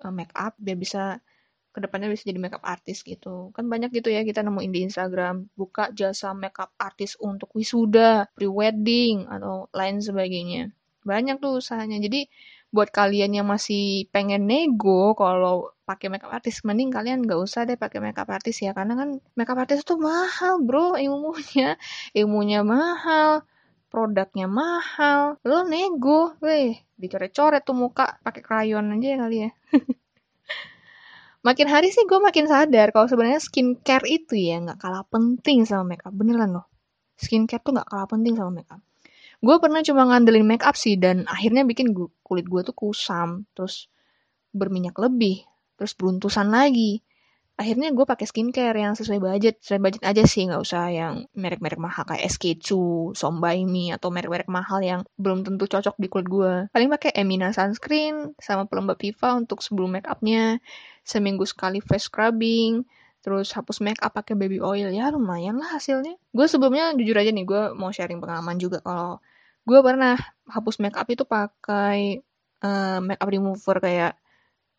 uh, 0.03 0.11
makeup 0.11 0.59
biar 0.59 0.77
bisa 0.77 1.03
ke 1.79 1.87
depannya 1.87 2.11
bisa 2.11 2.27
jadi 2.27 2.43
makeup 2.43 2.67
artist 2.67 3.07
gitu. 3.07 3.55
Kan 3.55 3.71
banyak 3.71 3.95
gitu 3.95 4.11
ya 4.11 4.27
kita 4.27 4.43
nemuin 4.43 4.73
di 4.75 4.81
Instagram 4.91 5.47
buka 5.55 5.95
jasa 5.95 6.35
makeup 6.35 6.75
artist 6.75 7.15
untuk 7.23 7.55
wisuda 7.55 8.27
pre-wedding 8.35 9.31
atau 9.31 9.71
lain 9.71 10.03
sebagainya. 10.03 10.75
Banyak 11.07 11.39
tuh 11.39 11.63
usahanya. 11.63 12.03
Jadi 12.03 12.27
buat 12.75 12.91
kalian 12.91 13.33
yang 13.33 13.47
masih 13.47 14.11
pengen 14.11 14.45
nego 14.51 15.15
kalau 15.17 15.73
pakai 15.87 16.13
makeup 16.13 16.35
artist 16.35 16.67
mending 16.69 16.93
kalian 16.93 17.25
nggak 17.25 17.41
usah 17.41 17.65
deh 17.65 17.79
pakai 17.79 18.03
makeup 18.03 18.29
artist 18.29 18.61
ya. 18.67 18.75
Karena 18.75 18.99
kan 18.99 19.23
makeup 19.39 19.63
artist 19.63 19.87
tuh 19.87 20.03
mahal 20.03 20.59
bro 20.61 20.99
ilmunya. 20.99 21.79
Ilmunya 22.19 22.67
mahal 22.67 23.47
produknya 23.89 24.51
mahal. 24.51 25.41
Lo 25.47 25.65
nego 25.65 26.35
weh 26.43 26.77
dicoret-coret 26.99 27.63
tuh 27.63 27.79
muka 27.79 28.19
pakai 28.27 28.43
krayon 28.43 28.91
aja 28.91 29.23
kali 29.23 29.47
ya 29.47 29.51
makin 31.47 31.67
hari 31.71 31.89
sih 31.95 32.05
gue 32.05 32.19
makin 32.19 32.47
sadar 32.51 32.91
kalau 32.91 33.07
sebenarnya 33.07 33.41
skincare 33.43 34.07
itu 34.07 34.35
ya 34.39 34.59
nggak 34.63 34.79
kalah 34.83 35.05
penting 35.07 35.65
sama 35.69 35.95
makeup. 35.97 36.13
Beneran 36.15 36.51
loh. 36.57 36.67
Skincare 37.19 37.63
tuh 37.63 37.73
nggak 37.79 37.89
kalah 37.89 38.09
penting 38.11 38.35
sama 38.39 38.63
makeup. 38.63 38.81
Gue 39.39 39.57
pernah 39.63 39.81
cuma 39.87 40.03
ngandelin 40.11 40.47
makeup 40.47 40.75
sih 40.75 40.99
dan 40.99 41.23
akhirnya 41.31 41.63
bikin 41.63 41.95
gua, 41.95 42.11
kulit 42.27 42.47
gue 42.51 42.61
tuh 42.67 42.75
kusam 42.75 43.47
terus 43.55 43.87
berminyak 44.51 44.99
lebih 44.99 45.47
terus 45.79 45.95
beruntusan 45.95 46.51
lagi 46.51 47.07
akhirnya 47.59 47.91
gue 47.91 48.07
pakai 48.07 48.23
skincare 48.23 48.79
yang 48.79 48.95
sesuai 48.95 49.19
budget 49.19 49.59
sesuai 49.59 49.83
budget 49.83 50.03
aja 50.07 50.23
sih 50.23 50.47
nggak 50.47 50.63
usah 50.63 50.95
yang 50.95 51.15
merek-merek 51.35 51.83
mahal 51.83 52.07
kayak 52.07 52.31
SK2, 52.31 52.71
Sombaimi 53.19 53.91
atau 53.91 54.15
merek-merek 54.15 54.47
mahal 54.47 54.79
yang 54.79 55.01
belum 55.19 55.43
tentu 55.43 55.67
cocok 55.67 55.99
di 55.99 56.07
kulit 56.07 56.31
gue 56.31 56.71
paling 56.71 56.87
pakai 56.95 57.19
Emina 57.19 57.51
sunscreen 57.51 58.39
sama 58.39 58.71
pelembab 58.71 58.95
Viva 59.03 59.35
untuk 59.35 59.59
sebelum 59.59 59.99
make 59.99 60.07
upnya 60.07 60.63
seminggu 61.03 61.43
sekali 61.51 61.83
face 61.83 62.07
scrubbing 62.07 62.87
terus 63.19 63.51
hapus 63.51 63.83
make 63.83 63.99
up 64.01 64.15
pakai 64.15 64.39
baby 64.39 64.63
oil. 64.63 64.89
Ya 64.95 65.11
lumayan 65.11 65.59
lah 65.59 65.77
hasilnya. 65.77 66.17
Gue 66.31 66.47
sebelumnya 66.47 66.95
jujur 66.95 67.19
aja 67.19 67.35
nih 67.35 67.45
gue 67.45 67.63
mau 67.75 67.91
sharing 67.91 68.23
pengalaman 68.23 68.57
juga 68.57 68.79
kalau 68.81 69.19
gue 69.69 69.81
pernah 69.83 70.17
hapus 70.49 70.81
make 70.81 70.97
up 70.97 71.09
itu 71.11 71.27
pakai 71.27 72.23
uh, 72.65 72.99
make 73.05 73.21
up 73.21 73.29
remover 73.29 73.83
kayak 73.83 74.17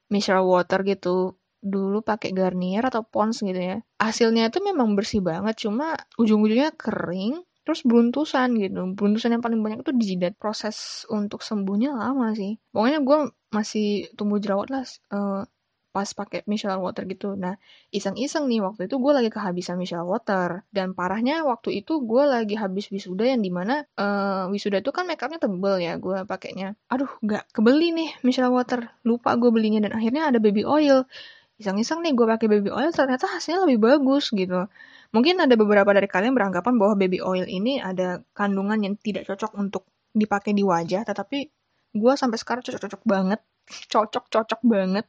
micellar 0.09 0.41
water 0.41 0.81
gitu 0.87 1.37
dulu 1.59 2.01
pakai 2.01 2.31
Garnier 2.31 2.83
atau 2.87 3.03
Pond's 3.03 3.43
gitu 3.43 3.59
ya. 3.59 3.77
Hasilnya 3.99 4.49
itu 4.49 4.59
memang 4.63 4.95
bersih 4.95 5.19
banget, 5.19 5.67
cuma 5.67 5.95
ujung-ujungnya 6.15 6.73
kering, 6.75 7.43
terus 7.67 7.85
beruntusan 7.85 8.57
gitu. 8.57 8.81
Beruntusan 8.97 9.37
yang 9.37 9.43
paling 9.45 9.61
banyak 9.61 9.85
itu 9.85 9.91
di 9.93 10.05
jidat. 10.15 10.33
Proses 10.41 11.05
untuk 11.11 11.45
sembuhnya 11.45 11.93
lama 11.93 12.33
sih. 12.33 12.57
Pokoknya 12.73 12.99
gue 13.05 13.17
masih 13.53 14.09
tumbuh 14.17 14.41
jerawat 14.41 14.69
lah 14.73 14.83
uh, 15.13 15.45
pas 15.89 16.09
pakai 16.13 16.45
micellar 16.45 16.77
water 16.77 17.03
gitu. 17.09 17.33
Nah, 17.33 17.57
iseng-iseng 17.89 18.45
nih 18.45 18.61
waktu 18.61 18.85
itu 18.85 19.01
gue 19.01 19.11
lagi 19.13 19.29
kehabisan 19.33 19.75
micellar 19.81 20.05
water 20.05 20.61
dan 20.69 20.93
parahnya 20.93 21.41
waktu 21.45 21.81
itu 21.81 22.05
gue 22.05 22.23
lagi 22.23 22.53
habis 22.53 22.87
wisuda 22.93 23.25
yang 23.25 23.41
di 23.41 23.49
mana 23.49 23.85
uh, 23.97 24.45
wisuda 24.53 24.85
itu 24.85 24.93
kan 24.93 25.09
makeupnya 25.09 25.41
tebel 25.41 25.75
ya 25.81 25.97
gue 25.97 26.25
pakainya. 26.29 26.77
Aduh, 26.93 27.09
nggak 27.25 27.53
kebeli 27.53 27.89
nih 27.93 28.09
micellar 28.21 28.53
water, 28.53 28.93
lupa 29.01 29.33
gue 29.35 29.49
belinya 29.49 29.81
dan 29.89 29.97
akhirnya 29.97 30.29
ada 30.29 30.37
baby 30.37 30.61
oil. 30.61 31.09
Iseng-iseng 31.59 31.99
nih 31.99 32.15
gue 32.15 32.23
pakai 32.23 32.47
baby 32.47 32.71
oil 32.71 32.89
ternyata 32.95 33.27
hasilnya 33.27 33.67
lebih 33.67 33.83
bagus 33.83 34.31
gitu. 34.31 34.71
Mungkin 35.11 35.43
ada 35.43 35.53
beberapa 35.59 35.91
dari 35.91 36.07
kalian 36.07 36.31
beranggapan 36.31 36.79
bahwa 36.79 36.95
baby 36.95 37.19
oil 37.19 37.43
ini 37.43 37.83
ada 37.83 38.23
kandungan 38.31 38.79
yang 38.79 38.95
tidak 38.95 39.27
cocok 39.27 39.51
untuk 39.59 39.83
dipakai 40.15 40.55
di 40.55 40.63
wajah, 40.63 41.03
tetapi 41.03 41.51
gue 41.93 42.13
sampai 42.15 42.37
sekarang 42.39 42.63
cocok-cocok 42.63 43.03
banget 43.03 43.39
cocok-cocok 43.93 44.61
banget. 44.63 45.05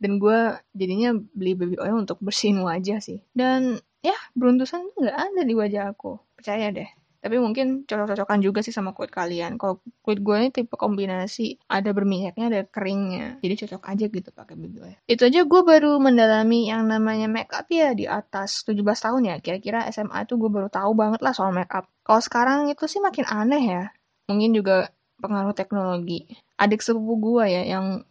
Dan 0.00 0.18
gue 0.18 0.58
jadinya 0.74 1.14
beli 1.14 1.52
baby 1.54 1.76
oil 1.78 2.00
untuk 2.00 2.18
bersihin 2.24 2.64
wajah 2.64 2.98
sih. 2.98 3.20
Dan 3.36 3.78
ya 4.00 4.16
beruntusan 4.34 4.96
nggak 4.96 5.18
ada 5.30 5.42
di 5.44 5.54
wajah 5.54 5.92
aku. 5.92 6.18
Percaya 6.34 6.74
deh 6.74 7.01
tapi 7.22 7.38
mungkin 7.38 7.86
cocok-cocokan 7.86 8.42
juga 8.42 8.66
sih 8.66 8.74
sama 8.74 8.90
kulit 8.90 9.14
kalian. 9.14 9.54
Kalau 9.54 9.78
kulit 10.02 10.18
gue 10.18 10.34
ini 10.42 10.48
tipe 10.50 10.74
kombinasi 10.74 11.62
ada 11.70 11.94
berminyaknya 11.94 12.44
ada 12.50 12.60
keringnya. 12.66 13.38
Jadi 13.38 13.54
cocok 13.62 13.82
aja 13.86 14.04
gitu 14.10 14.28
pakai 14.34 14.58
baby 14.58 14.78
oil 14.82 14.98
itu 15.06 15.22
aja 15.22 15.46
gue 15.46 15.62
baru 15.62 16.02
mendalami 16.02 16.66
yang 16.66 16.82
namanya 16.90 17.30
makeup 17.30 17.70
ya 17.70 17.94
di 17.94 18.10
atas 18.10 18.66
17 18.66 18.82
tahun 18.82 19.22
ya. 19.30 19.36
Kira-kira 19.38 19.86
SMA 19.94 20.26
itu 20.26 20.34
gue 20.34 20.50
baru 20.50 20.66
tahu 20.66 20.98
banget 20.98 21.22
lah 21.22 21.30
soal 21.30 21.54
makeup 21.54 21.86
kalau 22.02 22.18
sekarang 22.18 22.66
itu 22.74 22.90
sih 22.90 22.98
makin 22.98 23.22
aneh 23.30 23.62
ya. 23.62 23.84
Mungkin 24.26 24.50
juga 24.50 24.90
pengaruh 25.22 25.54
teknologi. 25.54 26.26
Adik 26.58 26.82
sepupu 26.82 27.14
gue 27.22 27.44
ya 27.46 27.62
yang 27.78 28.02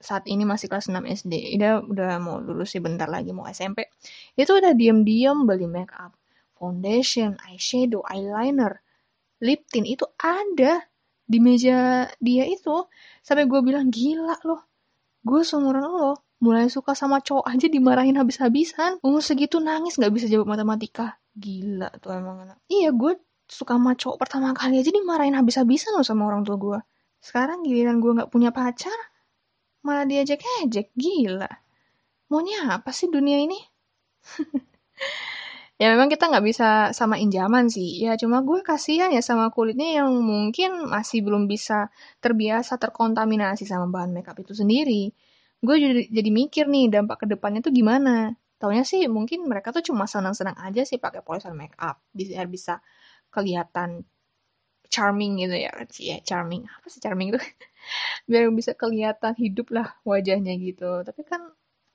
saat 0.00 0.24
ini 0.24 0.48
masih 0.48 0.72
kelas 0.72 0.88
6 0.88 0.96
SD 1.04 1.60
dia 1.60 1.76
udah 1.84 2.16
mau 2.24 2.40
lulus 2.40 2.72
sih 2.72 2.80
bentar 2.80 3.04
lagi 3.04 3.36
mau 3.36 3.44
SMP 3.44 3.92
itu 4.32 4.48
udah 4.48 4.72
diem-diem 4.72 5.44
beli 5.44 5.68
make 5.68 5.92
up 5.92 6.16
foundation 6.60 7.40
eyeshadow 7.48 8.04
eyeliner 8.04 8.84
lip 9.40 9.64
tint 9.72 9.88
itu 9.88 10.04
ada 10.20 10.84
di 11.24 11.38
meja 11.40 12.04
dia 12.20 12.44
itu. 12.44 12.84
Sampai 13.24 13.48
gue 13.48 13.60
bilang 13.64 13.88
gila 13.88 14.36
loh 14.44 14.68
gue 15.24 15.40
seumuran 15.40 15.84
lo 15.84 16.20
mulai 16.40 16.68
suka 16.72 16.96
sama 16.96 17.24
cowok 17.24 17.48
aja 17.48 17.66
dimarahin 17.72 18.20
habis-habisan. 18.20 19.00
Umur 19.00 19.24
segitu 19.24 19.56
nangis 19.56 19.96
nggak 19.96 20.12
bisa 20.12 20.26
jawab 20.28 20.52
matematika. 20.52 21.16
Gila 21.32 21.88
tuh 22.04 22.12
emang 22.12 22.44
anak. 22.44 22.60
Iya 22.68 22.92
gue 22.92 23.16
suka 23.48 23.80
sama 23.80 23.96
cowok 23.96 24.16
pertama 24.20 24.52
kali 24.52 24.76
aja 24.84 24.92
dimarahin 24.92 25.34
habis-habisan 25.40 25.96
loh 25.96 26.04
sama 26.04 26.28
orang 26.28 26.44
tua 26.44 26.60
gue 26.60 26.80
sekarang 27.20 27.60
giliran 27.68 28.00
gue 28.00 28.16
nggak 28.16 28.32
punya 28.32 28.50
pacar, 28.50 28.96
malah 29.84 30.08
diajak 30.08 30.40
ejek, 30.64 30.88
gila. 30.96 31.48
Maunya 32.32 32.80
apa 32.80 32.90
sih 32.96 33.12
dunia 33.12 33.38
ini? 33.44 33.60
ya 35.80 35.86
memang 35.92 36.08
kita 36.12 36.24
nggak 36.30 36.44
bisa 36.50 36.68
samain 36.98 37.30
zaman 37.32 37.64
sih. 37.74 37.88
Ya 38.04 38.12
cuma 38.20 38.36
gue 38.48 38.60
kasihan 38.60 39.10
ya 39.16 39.22
sama 39.24 39.46
kulitnya 39.56 39.88
yang 40.04 40.10
mungkin 40.32 40.70
masih 40.94 41.18
belum 41.26 41.48
bisa 41.52 41.88
terbiasa 42.22 42.76
terkontaminasi 42.82 43.64
sama 43.64 43.86
bahan 43.94 44.10
makeup 44.16 44.36
itu 44.44 44.52
sendiri. 44.52 45.10
Gue 45.66 45.76
jadi, 45.84 46.02
jadi 46.16 46.30
mikir 46.40 46.64
nih 46.74 46.84
dampak 46.94 47.24
ke 47.24 47.26
depannya 47.32 47.60
tuh 47.66 47.72
gimana. 47.72 48.36
Taunya 48.60 48.84
sih 48.84 49.00
mungkin 49.08 49.48
mereka 49.50 49.72
tuh 49.72 49.80
cuma 49.88 50.04
senang-senang 50.04 50.56
aja 50.60 50.82
sih 50.84 50.98
pakai 51.00 51.24
polishan 51.24 51.56
makeup 51.56 51.96
biar 52.12 52.44
bisa 52.44 52.84
kelihatan 53.32 54.04
charming 54.90 55.38
gitu 55.40 55.54
ya 55.54 55.70
ya 56.02 56.18
charming 56.28 56.66
apa 56.66 56.86
sih 56.92 57.00
charming 57.04 57.30
itu 57.32 57.40
biar 58.30 58.50
bisa 58.52 58.72
kelihatan 58.74 59.32
hidup 59.38 59.70
lah 59.76 59.86
wajahnya 60.02 60.52
gitu 60.58 61.06
tapi 61.06 61.22
kan 61.30 61.40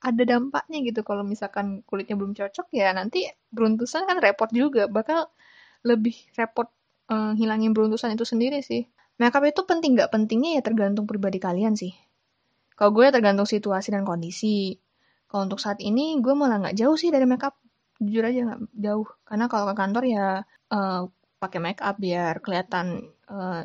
ada 0.00 0.22
dampaknya 0.22 0.78
gitu. 0.84 1.00
Kalau 1.06 1.22
misalkan 1.24 1.80
kulitnya 1.88 2.16
belum 2.18 2.36
cocok 2.36 2.66
ya 2.72 2.92
nanti 2.92 3.26
beruntusan 3.52 4.04
kan 4.08 4.20
repot 4.20 4.50
juga. 4.52 4.88
Bakal 4.90 5.28
lebih 5.86 6.16
repot 6.36 6.68
uh, 7.12 7.32
hilangin 7.38 7.72
beruntusan 7.72 8.14
itu 8.14 8.24
sendiri 8.28 8.60
sih. 8.60 8.84
Makeup 9.16 9.44
itu 9.48 9.62
penting. 9.64 9.96
Nggak 9.96 10.12
pentingnya 10.12 10.60
ya 10.60 10.62
tergantung 10.64 11.08
pribadi 11.08 11.40
kalian 11.40 11.74
sih. 11.78 11.92
Kalau 12.76 12.92
gue 12.92 13.08
tergantung 13.08 13.48
situasi 13.48 13.94
dan 13.94 14.04
kondisi. 14.04 14.76
Kalau 15.26 15.48
untuk 15.48 15.58
saat 15.58 15.80
ini 15.82 16.20
gue 16.20 16.34
malah 16.36 16.60
nggak 16.62 16.76
jauh 16.76 16.96
sih 16.98 17.08
dari 17.08 17.24
makeup. 17.24 17.56
Jujur 17.98 18.24
aja 18.28 18.40
nggak 18.52 18.60
jauh. 18.76 19.08
Karena 19.24 19.44
kalau 19.48 19.64
ke 19.72 19.74
kantor 19.74 20.04
ya 20.04 20.26
uh, 20.72 21.00
pakai 21.40 21.58
make 21.60 21.80
up 21.80 21.96
biar 21.96 22.40
kelihatan 22.44 23.08
uh, 23.32 23.64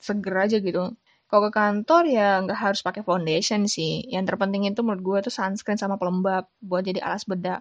seger 0.00 0.34
aja 0.36 0.56
gitu. 0.60 0.96
Kalau 1.36 1.52
ke 1.52 1.60
kantor 1.60 2.02
ya 2.08 2.40
nggak 2.48 2.56
harus 2.64 2.80
pakai 2.80 3.04
foundation 3.04 3.68
sih. 3.68 4.08
Yang 4.08 4.32
terpenting 4.32 4.64
itu 4.72 4.80
menurut 4.80 5.04
gue 5.04 5.28
tuh 5.28 5.34
sunscreen 5.36 5.76
sama 5.76 6.00
pelembab 6.00 6.48
buat 6.64 6.80
jadi 6.80 7.04
alas 7.04 7.28
bedak. 7.28 7.60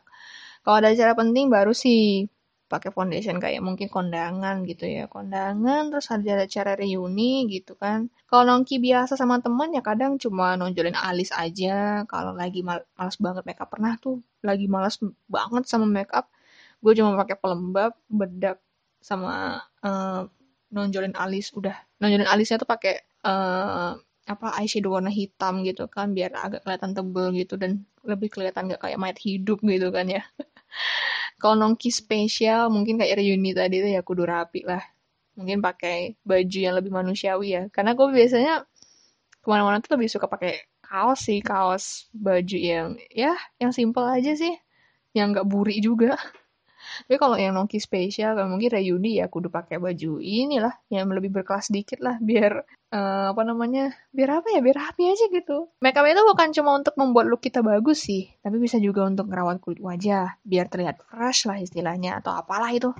Kalau 0.64 0.80
ada 0.80 0.96
acara 0.96 1.12
penting 1.12 1.52
baru 1.52 1.76
sih 1.76 2.24
pakai 2.72 2.96
foundation 2.96 3.36
kayak 3.36 3.60
mungkin 3.60 3.92
kondangan 3.92 4.64
gitu 4.64 4.88
ya. 4.88 5.12
Kondangan 5.12 5.92
terus 5.92 6.08
ada 6.08 6.48
acara 6.48 6.80
reuni 6.80 7.52
gitu 7.52 7.76
kan. 7.76 8.08
Kalau 8.32 8.48
nongki 8.48 8.80
biasa 8.80 9.20
sama 9.20 9.44
teman 9.44 9.76
ya 9.76 9.84
kadang 9.84 10.16
cuma 10.24 10.56
nonjolin 10.56 10.96
alis 10.96 11.36
aja. 11.36 12.08
Kalau 12.08 12.32
lagi 12.32 12.64
mal 12.64 12.80
malas 12.96 13.20
banget 13.20 13.44
makeup. 13.44 13.68
Pernah 13.68 14.00
tuh 14.00 14.24
lagi 14.40 14.72
malas 14.72 15.04
banget 15.28 15.68
sama 15.68 15.84
makeup. 15.84 16.32
Gue 16.80 16.96
cuma 16.96 17.20
pakai 17.20 17.36
pelembab 17.36 17.92
bedak 18.08 18.64
sama 19.04 19.60
uh, 19.84 20.24
nonjolin 20.72 21.12
alis. 21.20 21.52
Udah 21.52 21.76
nonjolin 22.00 22.32
alisnya 22.32 22.56
tuh 22.56 22.72
pakai 22.72 23.04
uh, 23.26 23.98
apa 24.26 24.48
eyeshadow 24.58 24.98
warna 24.98 25.14
hitam 25.14 25.62
gitu 25.62 25.86
kan 25.86 26.14
biar 26.18 26.34
agak 26.34 26.66
kelihatan 26.66 26.98
tebel 26.98 27.30
gitu 27.38 27.54
dan 27.62 27.86
lebih 28.02 28.34
kelihatan 28.34 28.74
gak 28.74 28.82
kayak 28.82 28.98
mayat 29.02 29.18
hidup 29.22 29.62
gitu 29.62 29.90
kan 29.94 30.06
ya. 30.10 30.22
Kalau 31.42 31.56
nongki 31.58 31.90
spesial 31.94 32.74
mungkin 32.74 32.98
kayak 32.98 33.22
reuni 33.22 33.54
tadi 33.54 33.86
tuh 33.86 33.92
ya 33.94 34.02
kudu 34.02 34.26
rapi 34.26 34.66
lah. 34.66 34.82
Mungkin 35.38 35.62
pakai 35.62 36.18
baju 36.26 36.58
yang 36.58 36.76
lebih 36.78 36.90
manusiawi 36.94 37.48
ya. 37.54 37.64
Karena 37.70 37.94
gue 37.94 38.08
biasanya 38.10 38.66
ke 39.42 39.48
mana-mana 39.50 39.78
tuh 39.82 39.94
lebih 39.98 40.10
suka 40.10 40.26
pakai 40.26 40.66
kaos 40.82 41.26
sih 41.30 41.42
kaos 41.42 42.10
baju 42.14 42.58
yang 42.58 42.98
ya 43.14 43.38
yang 43.62 43.70
simple 43.74 44.06
aja 44.06 44.34
sih. 44.34 44.54
Yang 45.14 45.42
gak 45.42 45.48
buri 45.50 45.76
juga 45.86 46.18
tapi 47.04 47.18
kalau 47.20 47.36
yang 47.36 47.52
nongki 47.52 47.84
spesial 47.84 48.40
kalau 48.40 48.48
mungkin 48.56 48.72
reuni 48.72 49.20
ya 49.20 49.28
kudu 49.28 49.52
pakai 49.52 49.78
baju 49.84 50.24
inilah 50.24 50.72
yang 50.88 51.12
lebih 51.12 51.36
berkelas 51.36 51.68
dikit 51.68 52.00
lah 52.00 52.16
biar 52.24 52.64
uh, 52.96 53.36
apa 53.36 53.42
namanya 53.44 53.92
biar 54.16 54.40
apa 54.40 54.48
ya 54.56 54.64
biar 54.64 54.78
rapi 54.80 55.04
aja 55.12 55.28
gitu 55.28 55.68
makeup 55.84 56.08
itu 56.08 56.22
bukan 56.24 56.48
cuma 56.56 56.72
untuk 56.80 56.96
membuat 56.96 57.28
look 57.28 57.44
kita 57.44 57.60
bagus 57.60 58.08
sih 58.08 58.32
tapi 58.40 58.56
bisa 58.58 58.80
juga 58.80 59.04
untuk 59.04 59.28
merawat 59.28 59.60
kulit 59.60 59.84
wajah 59.84 60.40
biar 60.48 60.72
terlihat 60.72 61.04
fresh 61.04 61.46
lah 61.46 61.60
istilahnya 61.60 62.24
atau 62.24 62.32
apalah 62.32 62.72
itu 62.72 62.96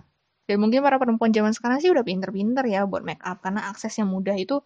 dan 0.46 0.62
mungkin 0.62 0.86
para 0.86 1.02
perempuan 1.02 1.34
zaman 1.34 1.56
sekarang 1.58 1.82
sih 1.82 1.90
udah 1.90 2.06
pinter-pinter 2.06 2.62
ya 2.70 2.86
buat 2.86 3.02
make 3.02 3.22
up 3.26 3.42
karena 3.42 3.66
akses 3.66 3.98
yang 3.98 4.14
mudah 4.14 4.38
itu 4.38 4.62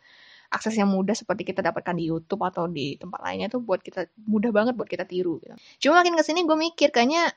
akses 0.49 0.75
yang 0.75 0.89
mudah 0.89 1.13
seperti 1.13 1.45
kita 1.45 1.61
dapatkan 1.61 1.93
di 1.93 2.09
YouTube 2.09 2.41
atau 2.41 2.65
di 2.65 2.97
tempat 2.97 3.21
lainnya 3.21 3.47
tuh 3.47 3.61
buat 3.61 3.79
kita 3.79 4.09
mudah 4.25 4.49
banget 4.49 4.73
buat 4.73 4.89
kita 4.89 5.05
tiru 5.05 5.37
gitu. 5.39 5.55
Cuma 5.87 6.01
makin 6.01 6.17
ke 6.17 6.23
sini 6.25 6.43
gue 6.43 6.57
mikir 6.57 6.89
kayaknya 6.89 7.31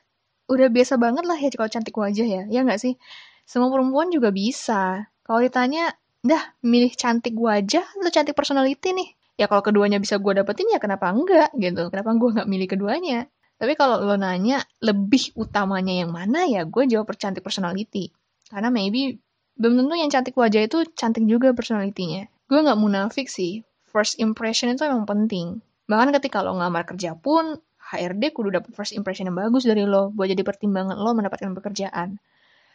udah 0.47 0.67
biasa 0.69 0.99
banget 0.99 1.23
lah 1.23 1.37
ya 1.39 1.49
kalau 1.55 1.71
cantik 1.71 1.95
wajah 1.95 2.27
ya, 2.27 2.43
ya 2.49 2.59
nggak 2.63 2.79
sih? 2.81 2.99
Semua 3.43 3.71
perempuan 3.71 4.11
juga 4.11 4.31
bisa. 4.31 5.07
Kalau 5.23 5.39
ditanya, 5.39 5.91
dah 6.23 6.43
milih 6.63 6.95
cantik 6.95 7.35
wajah 7.35 7.83
atau 7.83 8.11
cantik 8.11 8.35
personality 8.35 8.95
nih? 8.95 9.09
Ya 9.35 9.49
kalau 9.49 9.65
keduanya 9.65 9.97
bisa 9.97 10.21
gue 10.21 10.33
dapetin 10.35 10.69
ya 10.71 10.79
kenapa 10.79 11.09
enggak 11.09 11.49
gitu? 11.57 11.89
Kenapa 11.89 12.15
gue 12.15 12.29
nggak 12.39 12.47
milih 12.47 12.67
keduanya? 12.69 13.27
Tapi 13.57 13.73
kalau 13.79 14.03
lo 14.03 14.15
nanya 14.19 14.61
lebih 14.83 15.33
utamanya 15.39 15.93
yang 16.03 16.11
mana 16.11 16.45
ya 16.45 16.67
gue 16.67 16.83
jawab 16.85 17.09
percantik 17.09 17.41
personality. 17.41 18.13
Karena 18.47 18.69
maybe 18.69 19.17
belum 19.57 19.83
tentu 19.83 19.93
yang 19.97 20.11
cantik 20.11 20.35
wajah 20.37 20.65
itu 20.65 20.85
cantik 20.93 21.25
juga 21.25 21.55
personalitinya. 21.55 22.29
Gue 22.45 22.59
nggak 22.61 22.79
munafik 22.79 23.27
sih. 23.29 23.65
First 23.89 24.17
impression 24.17 24.73
itu 24.73 24.85
emang 24.85 25.05
penting. 25.05 25.61
Bahkan 25.89 26.09
ketika 26.17 26.41
lo 26.41 26.57
ngelamar 26.57 26.87
kerja 26.87 27.13
pun, 27.13 27.57
HRD 27.93 28.33
kudu 28.33 28.49
dapet 28.57 28.73
first 28.73 28.97
impression 28.97 29.29
yang 29.29 29.37
bagus 29.37 29.63
dari 29.69 29.85
lo 29.85 30.09
buat 30.09 30.27
jadi 30.27 30.41
pertimbangan 30.41 30.97
lo 30.97 31.13
mendapatkan 31.13 31.53
pekerjaan. 31.53 32.17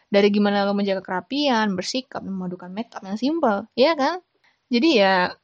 Dari 0.08 0.28
gimana 0.32 0.64
lo 0.64 0.72
menjaga 0.72 1.04
kerapian, 1.04 1.76
bersikap, 1.76 2.24
memadukan 2.24 2.72
makeup 2.72 3.04
yang 3.04 3.20
simple, 3.20 3.68
ya 3.76 3.92
kan? 3.92 4.24
Jadi 4.72 5.02
ya 5.02 5.34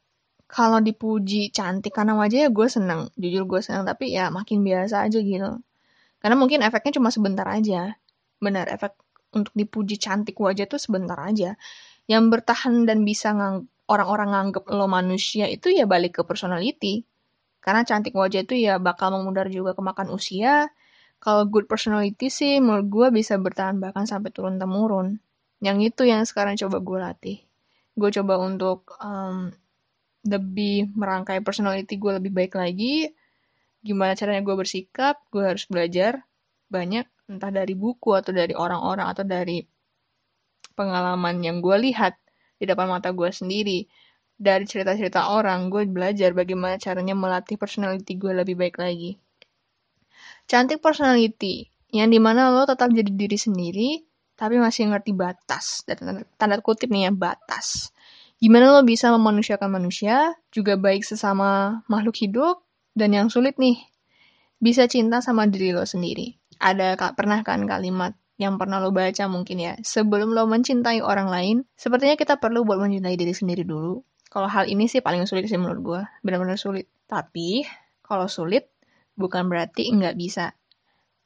kalau 0.49 0.79
dipuji 0.81 1.51
cantik 1.51 1.93
karena 1.93 2.17
wajahnya 2.17 2.49
gue 2.55 2.69
seneng, 2.71 3.01
jujur 3.19 3.45
gue 3.45 3.61
seneng, 3.61 3.85
tapi 3.85 4.15
ya 4.15 4.31
makin 4.33 4.63
biasa 4.65 5.05
aja 5.09 5.19
gitu. 5.21 5.61
Karena 6.23 6.37
mungkin 6.41 6.65
efeknya 6.65 6.97
cuma 6.97 7.13
sebentar 7.13 7.45
aja. 7.45 7.93
Benar, 8.41 8.71
efek 8.73 8.97
untuk 9.37 9.53
dipuji 9.53 10.01
cantik 10.01 10.39
wajah 10.41 10.65
tuh 10.71 10.81
sebentar 10.81 11.19
aja. 11.21 11.59
Yang 12.09 12.25
bertahan 12.33 12.89
dan 12.89 13.05
bisa 13.05 13.35
ngang 13.37 13.69
orang-orang 13.89 14.33
nganggep 14.33 14.65
lo 14.73 14.87
manusia 14.89 15.45
itu 15.49 15.69
ya 15.73 15.85
balik 15.85 16.21
ke 16.21 16.23
personality. 16.25 17.05
Karena 17.65 17.81
cantik 17.89 18.13
wajah 18.13 18.45
itu 18.45 18.61
ya 18.61 18.77
bakal 18.77 19.09
memudar 19.17 19.49
juga 19.49 19.73
kemakan 19.73 20.13
usia. 20.13 20.69
Kalau 21.17 21.49
good 21.49 21.65
personality 21.65 22.29
sih 22.29 22.61
menurut 22.61 22.87
gue 22.93 23.07
bisa 23.25 23.41
bertahan 23.41 23.81
bahkan 23.81 24.05
sampai 24.05 24.29
turun-temurun. 24.29 25.17
Yang 25.65 25.97
itu 25.97 26.03
yang 26.05 26.29
sekarang 26.29 26.61
coba 26.61 26.77
gue 26.85 26.99
latih. 27.01 27.39
Gue 27.97 28.13
coba 28.13 28.37
untuk 28.45 28.93
um, 29.01 29.49
lebih 30.29 30.93
merangkai 30.93 31.41
personality 31.41 31.97
gue 31.97 32.13
lebih 32.21 32.33
baik 32.33 32.55
lagi. 32.61 33.09
gimana 33.85 34.17
caranya 34.17 34.41
gue 34.41 34.57
bersikap, 34.57 35.21
gue 35.29 35.45
harus 35.45 35.69
belajar 35.69 36.25
banyak, 36.73 37.05
entah 37.29 37.53
dari 37.53 37.77
buku 37.77 38.17
atau 38.17 38.33
dari 38.33 38.57
orang-orang 38.57 39.13
atau 39.13 39.29
dari 39.29 39.61
pengalaman 40.73 41.45
yang 41.45 41.61
gue 41.61 41.93
lihat 41.93 42.17
di 42.57 42.65
depan 42.65 42.89
mata 42.89 43.13
gue 43.13 43.29
sendiri. 43.29 43.85
Dari 44.35 44.67
cerita-cerita 44.67 45.31
orang, 45.31 45.71
gue 45.71 45.87
belajar 45.87 46.35
bagaimana 46.35 46.75
caranya 46.75 47.15
melatih 47.15 47.55
personality 47.55 48.19
gue 48.19 48.35
lebih 48.35 48.59
baik 48.59 48.83
lagi. 48.83 49.15
Cantik 50.51 50.83
personality, 50.83 51.71
yang 51.95 52.11
di 52.11 52.19
mana 52.19 52.51
lo 52.51 52.67
tetap 52.67 52.91
jadi 52.91 53.09
diri 53.15 53.39
sendiri, 53.39 53.91
tapi 54.35 54.59
masih 54.59 54.91
ngerti 54.91 55.15
batas. 55.15 55.87
Dan 55.87 55.97
tanda, 56.03 56.23
tanda 56.35 56.57
kutip 56.59 56.91
nih 56.91 57.09
ya, 57.09 57.13
batas. 57.15 57.95
Gimana 58.43 58.75
lo 58.75 58.83
bisa 58.83 59.15
memanusiakan 59.15 59.71
manusia, 59.71 60.35
juga 60.51 60.75
baik 60.75 61.07
sesama 61.07 61.81
makhluk 61.87 62.19
hidup, 62.19 62.67
dan 62.99 63.15
yang 63.15 63.31
sulit 63.31 63.55
nih, 63.57 63.79
bisa 64.59 64.91
cinta 64.91 65.23
sama 65.23 65.47
diri 65.47 65.71
lo 65.71 65.87
sendiri. 65.87 66.35
Ada 66.59 66.99
pernah 67.15 67.47
kan 67.47 67.63
kalimat 67.71 68.19
yang 68.35 68.59
pernah 68.59 68.83
lo 68.83 68.91
baca 68.91 69.31
mungkin 69.31 69.63
ya, 69.63 69.73
sebelum 69.79 70.35
lo 70.35 70.51
mencintai 70.51 70.99
orang 71.01 71.31
lain, 71.31 71.57
sepertinya 71.79 72.19
kita 72.19 72.43
perlu 72.43 72.67
buat 72.67 72.83
mencintai 72.83 73.15
diri 73.15 73.31
sendiri 73.31 73.63
dulu. 73.63 74.03
Kalau 74.35 74.51
hal 74.51 74.67
ini 74.67 74.91
sih 74.91 74.99
paling 74.99 75.31
sulit 75.31 75.47
sih 75.47 75.55
menurut 75.55 75.81
gue, 75.87 76.03
benar-benar 76.27 76.59
sulit. 76.59 76.91
Tapi, 77.07 77.63
kalau 78.03 78.27
sulit, 78.27 78.67
bukan 79.15 79.47
berarti 79.47 79.95
nggak 79.95 80.19
bisa. 80.19 80.59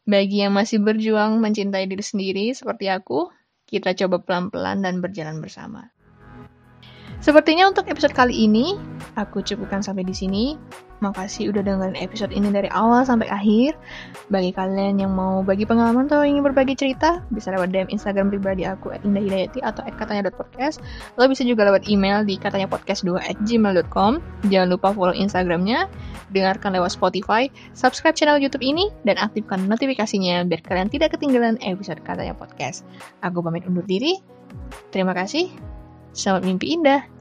Bagi 0.04 0.44
yang 0.44 0.52
masih 0.52 0.84
berjuang 0.84 1.40
mencintai 1.40 1.88
diri 1.88 2.04
sendiri 2.04 2.52
seperti 2.52 2.92
aku, 2.92 3.32
kita 3.64 3.96
coba 3.96 4.20
pelan-pelan 4.20 4.84
dan 4.84 5.00
berjalan 5.00 5.40
bersama. 5.40 5.88
Sepertinya 7.18 7.66
untuk 7.66 7.90
episode 7.90 8.14
kali 8.14 8.46
ini, 8.46 8.78
aku 9.18 9.42
cukupkan 9.42 9.82
sampai 9.82 10.06
di 10.06 10.14
sini. 10.14 10.44
Makasih 10.98 11.54
udah 11.54 11.62
dengerin 11.62 11.94
episode 11.94 12.34
ini 12.34 12.50
dari 12.50 12.66
awal 12.75 13.06
sampai 13.06 13.30
akhir. 13.30 13.78
Bagi 14.34 14.50
kalian 14.50 14.98
yang 14.98 15.14
mau 15.14 15.46
bagi 15.46 15.62
pengalaman 15.62 16.10
atau 16.10 16.26
ingin 16.26 16.42
berbagi 16.42 16.75
cerita, 16.75 17.22
bisa 17.30 17.54
lewat 17.54 17.70
DM 17.70 17.87
Instagram 17.90 18.34
pribadi 18.34 18.66
aku 18.66 18.90
at 18.90 19.06
indahhidayati 19.06 19.62
atau 19.62 19.87
at 19.87 19.94
katanya.podcast. 19.94 20.82
Lo 21.14 21.30
bisa 21.30 21.46
juga 21.46 21.70
lewat 21.70 21.87
email 21.87 22.26
di 22.26 22.34
katanya 22.34 22.66
podcast2 22.66 23.14
at 23.18 23.38
gmail.com. 23.46 24.18
Jangan 24.50 24.68
lupa 24.70 24.90
follow 24.90 25.14
Instagramnya, 25.14 25.87
dengarkan 26.34 26.75
lewat 26.75 26.90
Spotify, 26.98 27.46
subscribe 27.78 28.18
channel 28.18 28.42
YouTube 28.42 28.66
ini, 28.66 28.90
dan 29.06 29.22
aktifkan 29.22 29.70
notifikasinya 29.70 30.42
biar 30.50 30.66
kalian 30.66 30.90
tidak 30.90 31.14
ketinggalan 31.14 31.62
episode 31.62 32.02
katanya 32.02 32.34
podcast. 32.34 32.82
Aku 33.22 33.38
pamit 33.38 33.62
undur 33.70 33.87
diri. 33.87 34.18
Terima 34.90 35.14
kasih. 35.14 35.77
Selamat 36.12 36.42
mimpi 36.44 36.74
indah. 36.74 37.17